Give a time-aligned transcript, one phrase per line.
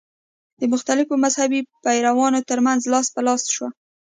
[0.59, 3.69] د مختلفو مذهبي پیروانو تر منځ لاس په لاس شوه.